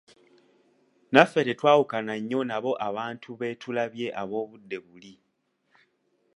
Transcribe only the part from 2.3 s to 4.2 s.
n‘abo abantu be tulabye